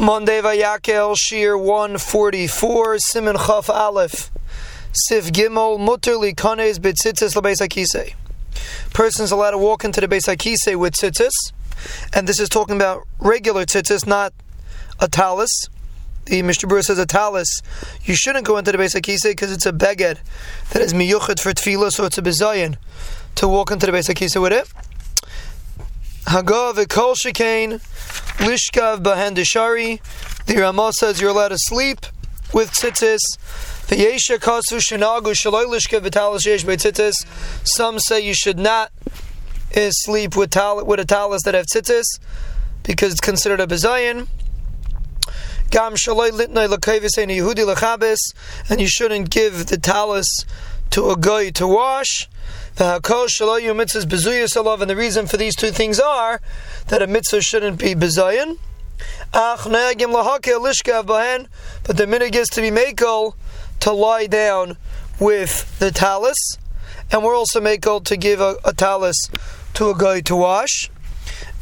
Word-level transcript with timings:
Monday 0.00 0.40
Vayakel 0.40 1.14
Shir 1.14 1.58
144 1.58 2.98
Simon 3.00 3.36
Chaf 3.36 3.68
Aleph 3.68 4.30
Sif 4.94 5.26
Gimel 5.26 5.78
Mutter 5.78 6.12
Likanes 6.12 6.78
Betzitzis 6.78 7.36
LeBeis 7.36 7.60
Akise. 7.60 8.14
Person's 8.94 9.30
allowed 9.30 9.50
to 9.50 9.58
walk 9.58 9.84
into 9.84 10.00
the 10.00 10.08
Beis 10.08 10.26
Akise 10.26 10.74
with 10.74 10.94
tzitzis, 10.94 11.52
and 12.14 12.26
this 12.26 12.40
is 12.40 12.48
talking 12.48 12.76
about 12.76 13.06
regular 13.18 13.66
tzitzis, 13.66 14.06
not 14.06 14.32
a 15.00 15.06
talus. 15.06 15.68
The 16.24 16.40
Mishnah 16.40 16.82
says 16.82 16.98
a 16.98 17.04
talus. 17.04 17.60
You 18.02 18.14
shouldn't 18.14 18.46
go 18.46 18.56
into 18.56 18.72
the 18.72 18.78
Beis 18.78 18.98
Akise 18.98 19.24
because 19.24 19.52
it's 19.52 19.66
a 19.66 19.72
beged 19.72 20.16
that 20.70 20.80
is 20.80 20.94
miyuchet 20.94 21.40
for 21.40 21.52
tefillah, 21.52 21.92
so 21.92 22.06
it's 22.06 22.16
a 22.16 22.22
bezayin 22.22 22.78
to 23.34 23.46
walk 23.46 23.70
into 23.70 23.84
the 23.84 23.92
Beis 23.92 24.08
Akise 24.08 24.40
with 24.40 24.54
it. 24.54 24.66
Hagav 26.24 26.88
Kol 26.88 27.14
Shekain 27.14 27.82
Lishkav 28.40 29.02
Bahendishari. 29.02 30.00
The 30.46 30.56
Ramah 30.56 30.94
says 30.94 31.20
you're 31.20 31.28
allowed 31.28 31.48
to 31.48 31.58
sleep 31.58 32.06
with 32.54 32.70
tzitzis. 32.70 33.18
V'yesha 33.86 34.38
kasu 34.38 34.80
shenagu 34.80 35.34
shaloi 35.34 35.66
lishkav 35.66 36.00
v'talis 36.00 36.46
yesh 36.46 36.64
tzitzis. 36.64 37.12
Some 37.64 37.98
say 37.98 38.20
you 38.20 38.32
should 38.32 38.58
not 38.58 38.92
uh, 39.76 39.90
sleep 39.90 40.36
with 40.36 40.48
tal- 40.48 40.86
with 40.86 41.00
a 41.00 41.04
talis 41.04 41.42
that 41.42 41.52
have 41.52 41.66
tzitzis 41.66 42.18
because 42.82 43.12
it's 43.12 43.20
considered 43.20 43.60
a 43.60 43.66
bezayin. 43.66 44.26
Gam 45.70 45.92
shaloi 45.92 46.30
litnoi 46.30 46.66
l'kayvis 46.66 47.18
ein 47.18 47.28
Yehudi 47.28 47.66
l'chabes, 47.66 48.32
and 48.70 48.80
you 48.80 48.88
shouldn't 48.88 49.28
give 49.28 49.66
the 49.66 49.76
talis 49.76 50.46
to 50.88 51.10
a 51.10 51.16
guy 51.16 51.50
to 51.50 51.66
wash. 51.66 52.26
And 52.78 53.00
the 54.90 54.96
reason 54.96 55.26
for 55.26 55.36
these 55.36 55.56
two 55.56 55.70
things 55.70 56.00
are 56.00 56.40
that 56.88 57.02
a 57.02 57.06
mitzvah 57.06 57.42
shouldn't 57.42 57.78
be 57.78 57.94
bezayin. 57.94 58.58
But 59.32 59.56
the 61.96 62.06
minig 62.06 62.34
is 62.34 62.48
to 62.48 62.60
be 62.60 62.70
makel 62.70 63.34
to 63.80 63.92
lie 63.92 64.26
down 64.26 64.76
with 65.18 65.78
the 65.78 65.90
talis, 65.90 66.58
and 67.10 67.24
we're 67.24 67.36
also 67.36 67.60
makel 67.60 68.04
to 68.04 68.16
give 68.16 68.40
a, 68.40 68.56
a 68.64 68.72
talus 68.72 69.16
to 69.74 69.90
a 69.90 69.94
guy 69.96 70.20
to 70.22 70.36
wash. 70.36 70.90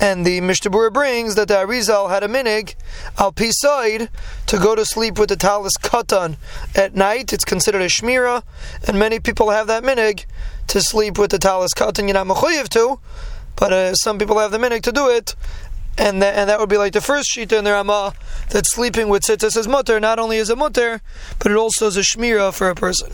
And 0.01 0.25
the 0.25 0.41
Mishnah 0.41 0.91
brings 0.91 1.35
that 1.35 1.49
the 1.49 1.55
Arizal 1.55 2.09
had 2.09 2.23
a 2.23 2.29
minig 2.29 2.77
al 3.19 3.33
pisaid 3.33 4.09
to 4.47 4.59
go 4.59 4.75
to 4.77 4.85
sleep 4.85 5.19
with 5.19 5.29
the 5.29 5.37
talis 5.37 5.77
katan 5.77 6.37
at 6.77 6.95
night. 6.95 7.33
It's 7.33 7.45
considered 7.45 7.83
a 7.83 7.89
shmira, 7.89 8.45
and 8.87 8.99
many 8.99 9.19
people 9.19 9.51
have 9.51 9.67
that 9.67 9.83
minig 9.83 10.25
to 10.69 10.81
sleep 10.81 11.19
with 11.19 11.33
the 11.33 11.39
talis 11.39 11.75
katan. 11.75 12.05
You're 12.05 12.15
not 12.15 12.29
mechuyev 12.29 12.69
to, 12.71 13.01
but 13.57 13.73
uh, 13.73 13.95
some 13.95 14.19
people 14.19 14.39
have 14.39 14.53
the 14.53 14.59
minig 14.59 14.83
to 14.83 14.93
do 14.93 15.09
it. 15.09 15.35
And 16.01 16.23
that, 16.23 16.37
and 16.37 16.49
that 16.49 16.61
would 16.61 16.69
be 16.69 16.77
like 16.77 16.93
the 16.93 17.01
first 17.01 17.35
shita 17.35 17.59
in 17.59 17.65
the 17.65 17.73
Ramah 17.73 18.15
that 18.51 18.67
sleeping 18.67 19.09
with 19.09 19.25
tzitzis 19.25 19.57
is 19.57 19.67
mutter. 19.67 19.99
Not 19.99 20.21
only 20.21 20.37
is 20.37 20.49
it 20.49 20.57
mutter, 20.57 21.01
but 21.41 21.51
it 21.51 21.57
also 21.57 21.89
is 21.89 21.97
a 21.97 22.03
shmira 22.03 22.55
for 22.55 22.71
a 22.71 22.77
person. 22.77 23.11